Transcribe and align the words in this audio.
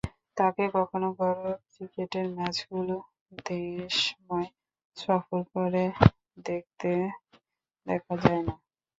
তাঁকে 0.37 0.65
কখনো 0.75 1.07
ঘরোয়া 1.17 1.53
ক্রিকেটের 1.67 2.25
ম্যাচগুলো 2.37 2.95
দেশময় 3.45 4.47
সফর 4.97 5.39
করে 5.53 5.83
দেখতে 6.45 6.91
দেখা 7.87 8.13
যায় 8.23 8.43
না। 8.47 8.53